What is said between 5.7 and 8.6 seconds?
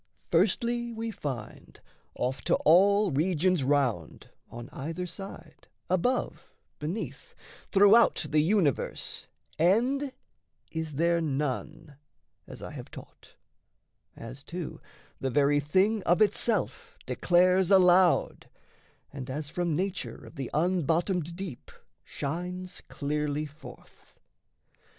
Above, beneath, throughout the